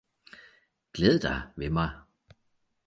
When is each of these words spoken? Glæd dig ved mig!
Glæd 0.93 1.19
dig 1.19 1.41
ved 1.55 1.69
mig! 1.69 1.99